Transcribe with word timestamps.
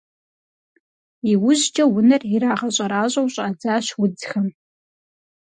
Иужькӏэ 1.31 1.83
унэр 1.95 2.21
ирагъэщӏэращӏэу 2.35 3.27
щӏадзащ 3.33 3.87
удзхэм. 4.01 4.47